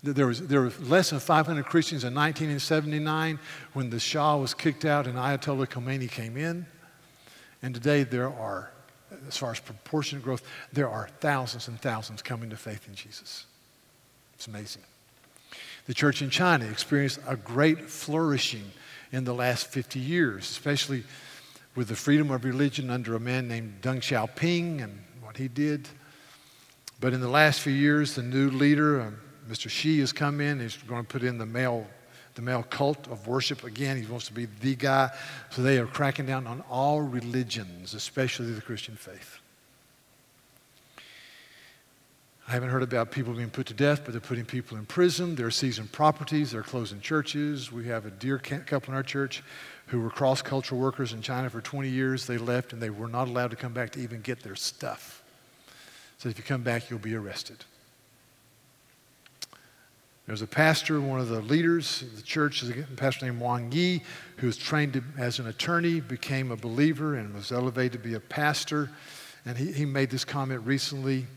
[0.04, 3.40] There, was, there were less than 500 Christians in 1979
[3.74, 6.66] when the Shah was kicked out and Ayatollah Khomeini came in.
[7.62, 8.72] And today there are,
[9.28, 13.46] as far as proportionate growth, there are thousands and thousands coming to faith in Jesus.
[14.36, 14.84] It's amazing.
[15.88, 18.72] The church in China experienced a great flourishing
[19.14, 21.04] in the last 50 years, especially
[21.76, 25.88] with the freedom of religion under a man named Deng Xiaoping and what he did.
[27.00, 29.18] But in the last few years, the new leader, um,
[29.50, 29.70] Mr.
[29.70, 30.60] Xi, has come in.
[30.60, 31.86] He's going to put in the Mao,
[32.36, 33.96] the Mao cult of worship again.
[33.96, 35.12] He wants to be the guy.
[35.52, 39.40] So they are cracking down on all religions, especially the Christian faith.
[42.48, 45.36] I haven't heard about people being put to death, but they're putting people in prison.
[45.36, 46.52] They're seizing properties.
[46.52, 47.74] They're closing churches.
[47.74, 49.44] We have a dear couple in our church
[49.88, 52.26] who were cross cultural workers in China for 20 years.
[52.26, 55.24] They left and they were not allowed to come back to even get their stuff.
[56.20, 57.66] So if you come back, you'll be arrested.
[60.26, 63.72] There's a pastor, one of the leaders of the church, is a pastor named Wang
[63.72, 64.04] Yi,
[64.38, 68.20] who was trained as an attorney, became a believer, and was elevated to be a
[68.20, 68.90] pastor.
[69.46, 71.28] And he, he made this comment recently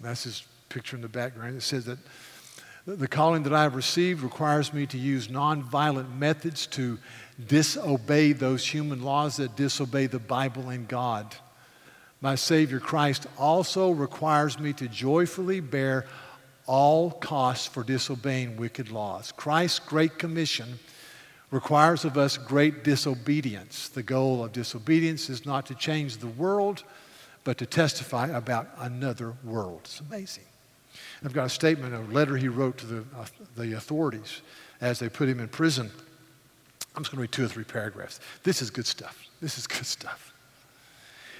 [0.00, 1.56] that's his picture in the background.
[1.56, 1.98] It says that
[2.86, 6.98] the calling that I have received requires me to use nonviolent methods to
[7.46, 11.34] disobey those human laws that disobey the Bible and God.
[12.20, 16.06] My Savior Christ also requires me to joyfully bear
[16.66, 19.32] all costs for disobeying wicked laws.
[19.32, 20.78] Christ's Great Commission
[21.50, 23.88] requires of us great disobedience.
[23.88, 26.84] The goal of disobedience is not to change the world
[27.44, 29.80] but to testify about another world.
[29.84, 30.44] It's amazing.
[31.24, 33.26] I've got a statement, a letter he wrote to the, uh,
[33.56, 34.42] the authorities
[34.80, 35.90] as they put him in prison.
[36.96, 38.20] I'm just going to read two or three paragraphs.
[38.42, 39.26] This is good stuff.
[39.40, 40.34] This is good stuff.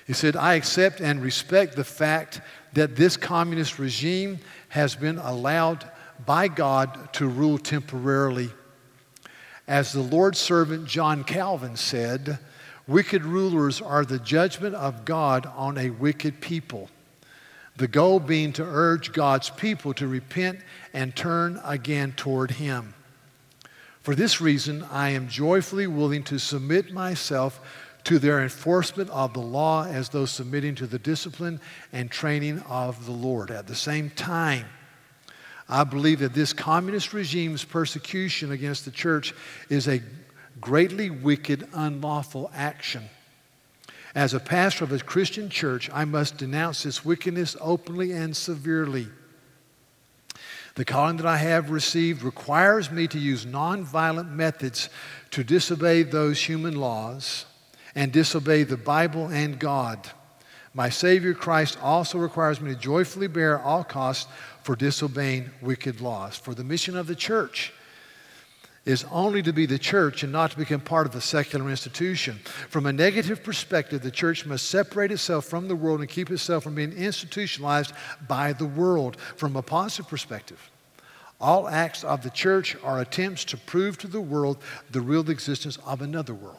[0.07, 2.41] He said, I accept and respect the fact
[2.73, 5.89] that this communist regime has been allowed
[6.27, 8.51] by God to rule temporarily.
[9.67, 12.39] As the Lord's servant John Calvin said,
[12.91, 16.91] Wicked rulers are the judgment of God on a wicked people.
[17.77, 20.59] The goal being to urge God's people to repent
[20.93, 22.95] and turn again toward Him.
[24.03, 27.61] For this reason, I am joyfully willing to submit myself
[28.03, 31.61] to their enforcement of the law as though submitting to the discipline
[31.93, 33.53] and training of the Lord.
[33.53, 34.67] At the same time,
[35.69, 39.33] I believe that this communist regime's persecution against the church
[39.69, 40.03] is a
[40.61, 43.05] greatly wicked, unlawful action.
[44.15, 49.09] As a pastor of a Christian church, I must denounce this wickedness openly and severely.
[50.75, 54.89] The calling that I have received requires me to use nonviolent methods
[55.31, 57.45] to disobey those human laws
[57.95, 60.11] and disobey the Bible and God.
[60.73, 64.31] My Savior Christ also requires me to joyfully bear all costs
[64.63, 66.37] for disobeying wicked laws.
[66.37, 67.73] For the mission of the church
[68.85, 72.37] is only to be the church and not to become part of a secular institution.
[72.69, 76.65] From a negative perspective, the church must separate itself from the world and keep itself
[76.65, 77.93] from being institutionalized
[78.27, 79.19] by the world.
[79.37, 80.71] From a positive perspective,
[81.41, 84.59] all acts of the church are attempts to prove to the world
[84.91, 86.57] the real existence of another world.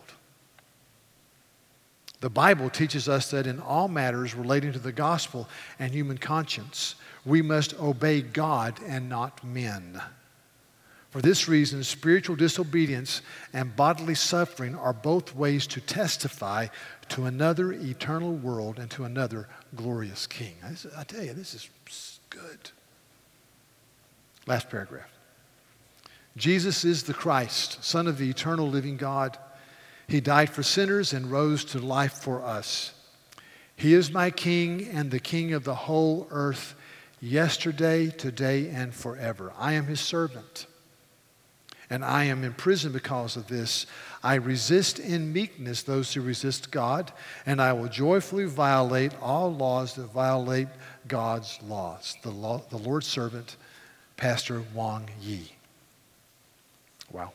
[2.20, 6.96] The Bible teaches us that in all matters relating to the gospel and human conscience,
[7.26, 10.00] we must obey God and not men.
[11.12, 13.22] For this reason, spiritual disobedience
[13.52, 16.68] and bodily suffering are both ways to testify
[17.10, 20.56] to another eternal world and to another glorious king.
[20.64, 21.70] I, tell you, this is
[22.30, 22.72] good.
[24.48, 25.10] Last paragraph.
[26.38, 29.38] Jesus is the Christ, Son of the eternal living God.
[30.08, 32.94] He died for sinners and rose to life for us.
[33.76, 36.74] He is my King and the King of the whole earth,
[37.20, 39.52] yesterday, today, and forever.
[39.58, 40.68] I am his servant
[41.92, 43.86] and I am in prison because of this.
[44.24, 47.12] I resist in meekness those who resist God,
[47.46, 50.70] and I will joyfully violate all laws that violate
[51.10, 52.16] God's laws.
[52.24, 53.58] The, law, the Lord's servant,
[54.16, 55.52] Pastor Wang Yi.
[57.12, 57.34] Wow.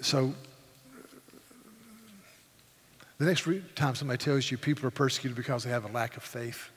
[0.00, 0.32] So,
[3.18, 6.22] the next time somebody tells you people are persecuted because they have a lack of
[6.22, 6.70] faith,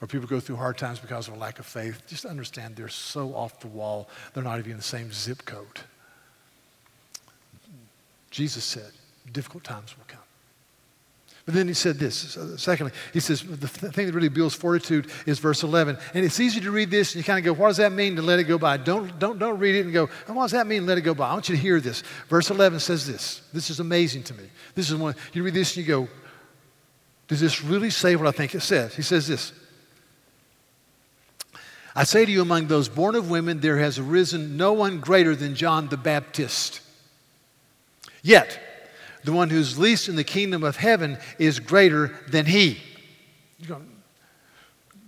[0.00, 2.88] or people go through hard times because of a lack of faith, just understand they're
[2.88, 5.80] so off the wall, they're not even in the same zip code.
[8.30, 8.90] Jesus said,
[9.32, 10.20] difficult times will come.
[11.46, 12.38] But then he said this.
[12.58, 15.98] Secondly, he says the thing that really builds fortitude is verse 11.
[16.14, 18.16] And it's easy to read this and you kind of go, what does that mean
[18.16, 18.76] to let it go by?
[18.76, 21.14] Don't, don't, don't read it and go, what does that mean, to let it go
[21.14, 21.28] by?
[21.28, 22.02] I want you to hear this.
[22.28, 23.42] Verse 11 says this.
[23.52, 24.44] This is amazing to me.
[24.74, 26.08] This is one, you read this and you go,
[27.26, 28.94] does this really say what I think it says?
[28.94, 29.52] He says this
[32.00, 35.36] I say to you, among those born of women, there has arisen no one greater
[35.36, 36.80] than John the Baptist.
[38.22, 38.58] Yet,
[39.22, 42.78] the one who's least in the kingdom of heaven is greater than he.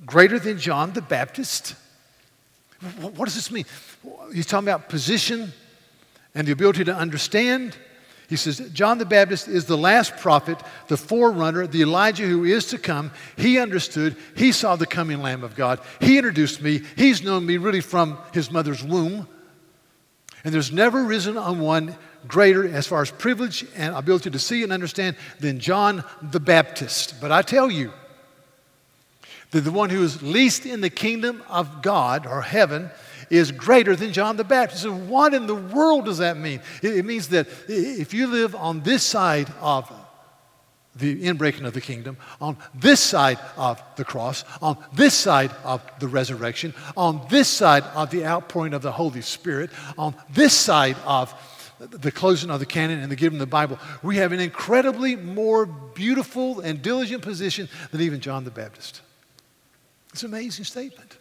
[0.04, 1.76] Greater than John the Baptist?
[3.00, 3.64] What does this mean?
[4.34, 5.54] He's talking about position
[6.34, 7.74] and the ability to understand.
[8.32, 10.58] He says, John the Baptist is the last prophet,
[10.88, 13.10] the forerunner, the Elijah who is to come.
[13.36, 14.16] He understood.
[14.34, 15.80] He saw the coming Lamb of God.
[16.00, 16.80] He introduced me.
[16.96, 19.28] He's known me really from his mother's womb.
[20.44, 21.94] And there's never risen on one
[22.26, 27.20] greater as far as privilege and ability to see and understand than John the Baptist.
[27.20, 27.92] But I tell you
[29.50, 32.90] that the one who is least in the kingdom of God or heaven
[33.32, 34.82] is greater than John the Baptist.
[34.82, 36.60] So, what in the world does that mean?
[36.82, 39.90] It, means that if you live on this side of
[40.94, 45.80] the inbreaking of the kingdom, on this side of the cross, on this side of
[45.98, 50.96] the resurrection, on this side of the outpouring of the Holy Spirit, on this side
[51.06, 51.34] of
[51.78, 55.16] the closing of the canon and the giving of the Bible, we have an incredibly
[55.16, 59.00] more beautiful and diligent position than even John the Baptist.
[60.12, 61.16] It's an amazing statement.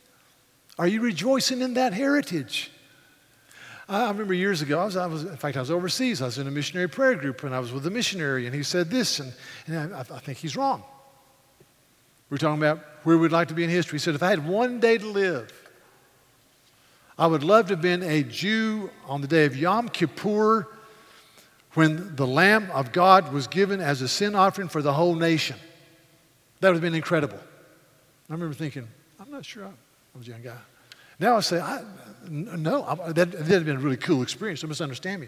[0.82, 2.72] Are you rejoicing in that heritage?
[3.88, 6.24] I remember years ago, I was, I was, in fact, I was overseas.
[6.24, 8.64] I was in a missionary prayer group, and I was with a missionary, and he
[8.64, 9.32] said this, and,
[9.68, 10.82] and I, I think he's wrong.
[12.32, 14.00] We are talking about where we'd like to be in history.
[14.00, 15.54] He said, if I had one day to live,
[17.16, 20.68] I would love to have been a Jew on the day of Yom Kippur
[21.76, 25.58] when the Lamb of God was given as a sin offering for the whole nation.
[26.60, 27.38] That would have been incredible.
[27.38, 28.88] I remember thinking,
[29.20, 29.70] I'm not sure I
[30.18, 30.58] was a young guy.
[31.22, 31.84] Now I say, I,
[32.30, 34.62] no, I, that, would have been a really cool experience.
[34.62, 35.28] Don't misunderstand me.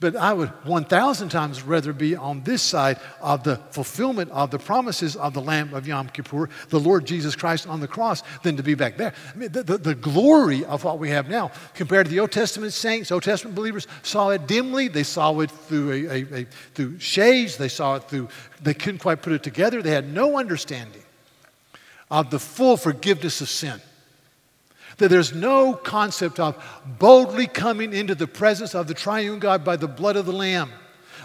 [0.00, 4.58] But I would 1,000 times rather be on this side of the fulfillment of the
[4.58, 8.56] promises of the Lamb of Yom Kippur, the Lord Jesus Christ on the cross, than
[8.56, 9.12] to be back there.
[9.34, 12.32] I mean, the, the, the glory of what we have now compared to the Old
[12.32, 14.88] Testament saints, Old Testament believers saw it dimly.
[14.88, 17.58] They saw it through, a, a, a, through shades.
[17.58, 18.28] They saw it through,
[18.62, 19.82] they couldn't quite put it together.
[19.82, 21.02] They had no understanding
[22.10, 23.82] of the full forgiveness of sin
[24.98, 26.62] that there's no concept of
[26.98, 30.70] boldly coming into the presence of the triune God by the blood of the Lamb.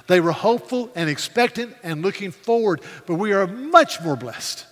[0.07, 4.65] They were hopeful and expectant and looking forward, but we are much more blessed.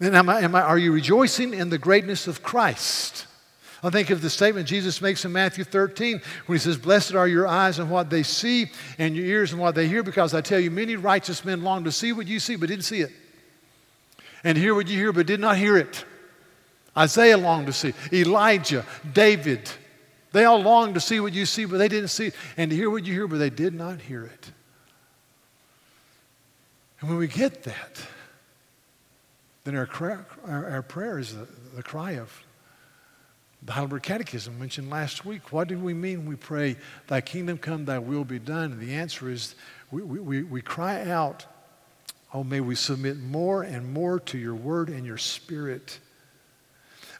[0.00, 3.26] And am I, am I, are you rejoicing in the greatness of Christ?
[3.84, 7.28] I think of the statement Jesus makes in Matthew 13 when he says, Blessed are
[7.28, 10.40] your eyes and what they see, and your ears and what they hear, because I
[10.40, 13.10] tell you, many righteous men long to see what you see, but didn't see it,
[14.44, 16.04] and hear what you hear, but did not hear it.
[16.96, 17.94] Isaiah longed to see.
[18.12, 19.70] Elijah, David,
[20.32, 22.34] they all longed to see what you see, but they didn't see it.
[22.56, 24.50] And to hear what you hear, but they did not hear it.
[27.00, 28.06] And when we get that,
[29.64, 29.88] then our,
[30.46, 32.32] our, our prayer is the, the cry of
[33.64, 35.52] the Heidelberg Catechism mentioned last week.
[35.52, 36.76] What do we mean when we pray,
[37.06, 38.72] Thy kingdom come, Thy will be done?
[38.72, 39.54] And the answer is
[39.90, 41.46] we, we, we cry out,
[42.34, 45.98] Oh, may we submit more and more to your word and your spirit.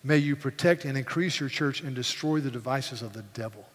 [0.05, 3.67] May you protect and increase your church and destroy the devices of the devil.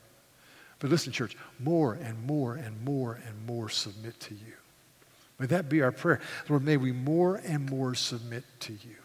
[0.79, 4.53] But listen, church, more and more and more and more submit to you.
[5.39, 6.19] May that be our prayer.
[6.49, 8.95] Lord, may we more and more submit to you.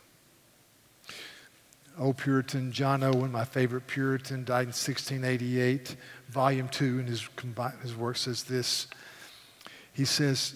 [1.98, 5.96] Old Puritan John Owen, my favorite Puritan, died in 1688,
[6.30, 7.28] volume 2, in his,
[7.82, 8.86] his work says this.
[9.92, 10.54] He says,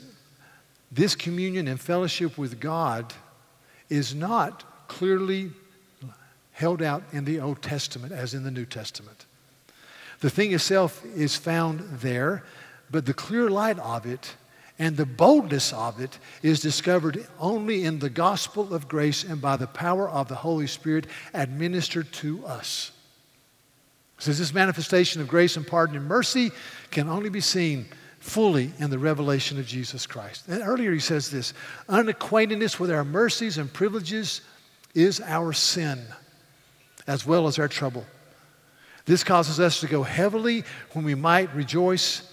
[0.90, 3.12] This communion and fellowship with God
[3.90, 5.50] is not clearly
[6.56, 9.26] held out in the Old Testament as in the New Testament.
[10.20, 12.44] The thing itself is found there,
[12.90, 14.34] but the clear light of it
[14.78, 19.58] and the boldness of it is discovered only in the gospel of grace and by
[19.58, 22.90] the power of the Holy Spirit administered to us.
[24.16, 26.50] Says this manifestation of grace and pardon and mercy
[26.90, 27.84] can only be seen
[28.18, 30.48] fully in the revelation of Jesus Christ.
[30.48, 31.52] And earlier he says this
[31.90, 34.40] unacquaintedness with our mercies and privileges
[34.94, 36.00] is our sin
[37.06, 38.04] as well as our trouble.
[39.04, 42.28] This causes us to go heavily when we might rejoice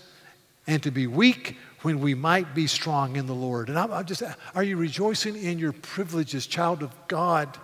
[0.65, 3.69] and to be weak when we might be strong in the Lord.
[3.69, 4.23] And I'm, I'm just,
[4.55, 7.57] are you rejoicing in your privileges, child of God?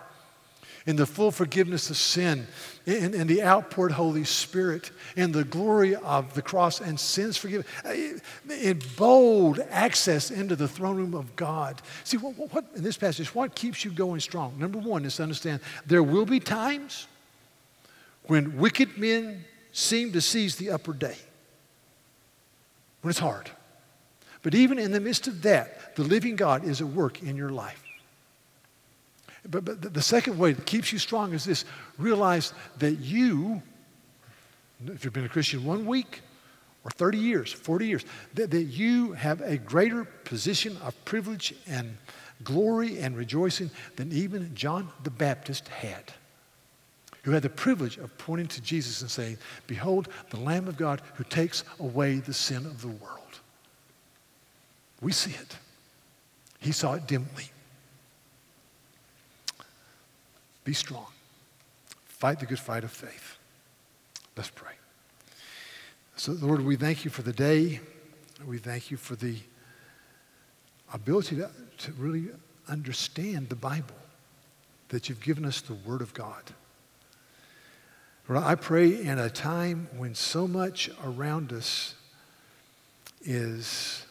[0.86, 2.46] In the full forgiveness of sin,
[2.86, 7.66] in, in, the outpoured Holy Spirit, in the glory of the cross and sins forgiven,
[7.84, 8.14] eh,
[8.48, 11.82] in bold access into the throne room of God.
[12.04, 14.58] See, what, what, in this passage, what keeps you going strong?
[14.58, 17.06] Number one is to understand there will be times
[18.24, 21.16] when wicked men seem to seize the upper day,
[23.02, 23.50] when it's hard.
[24.42, 27.50] But even in the midst of that, the living God is at work in your
[27.50, 27.82] life.
[29.48, 31.64] But, but the second way that keeps you strong is this
[31.98, 33.62] realize that you,
[34.86, 36.20] if you've been a Christian one week
[36.84, 41.96] or 30 years, 40 years, that, that you have a greater position of privilege and
[42.44, 46.12] glory and rejoicing than even John the Baptist had,
[47.22, 51.02] who had the privilege of pointing to Jesus and saying, Behold, the Lamb of God
[51.14, 53.40] who takes away the sin of the world.
[55.00, 55.56] We see it.
[56.60, 57.50] He saw it dimly.
[60.64, 61.06] Be strong.
[62.04, 63.38] Fight the good fight of faith.
[64.36, 64.72] Let's pray.
[66.16, 67.80] So, Lord, we thank you for the day.
[68.46, 69.36] We thank you for the
[70.92, 72.28] ability to, to really
[72.68, 73.96] understand the Bible,
[74.88, 76.42] that you've given us the Word of God.
[78.28, 81.94] Lord, I pray in a time when so much around us
[83.22, 84.04] is,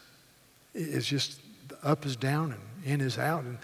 [0.74, 1.40] is just
[1.84, 3.44] up is down and in is out.
[3.44, 3.58] And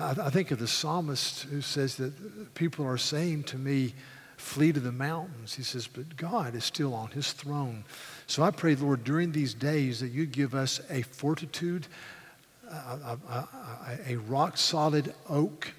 [0.00, 3.94] I, I think of the psalmist who says that people are saying to me,
[4.36, 5.54] flee to the mountains.
[5.54, 7.84] He says, but God is still on his throne.
[8.26, 11.86] So I pray, Lord, during these days that you give us a fortitude,
[12.68, 13.48] a, a,
[14.06, 15.72] a, rock solid oak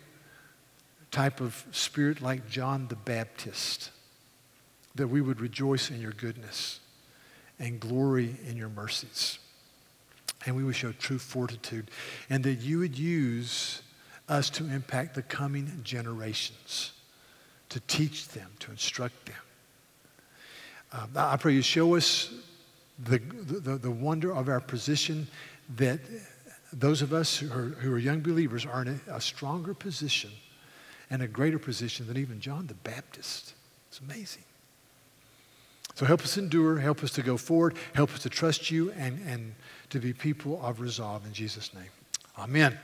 [1.10, 3.90] type of spirit like John the Baptist,
[4.96, 6.80] that we would rejoice in your goodness
[7.60, 9.40] and glory in your mercies.
[10.46, 11.90] And we would show true fortitude,
[12.30, 13.82] and that you would use
[14.32, 16.94] us to impact the coming generations,
[17.70, 19.36] to teach them, to instruct them.
[20.94, 22.34] Uh, I pray you show us
[23.04, 25.28] the, the, the wonder of our position
[25.76, 26.00] that
[26.74, 30.32] those of us who are, who are young believers are in a, a stronger position
[31.10, 33.54] and a greater position than even John the Baptist.
[33.90, 34.44] It's amazing.
[35.96, 39.20] So help us endure, help us to go forward, help us to trust you and,
[39.28, 39.54] and
[39.90, 41.90] to be people of resolve in Jesus' name.
[42.38, 42.80] Amen.